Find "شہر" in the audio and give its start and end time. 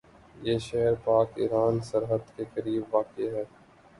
0.59-0.93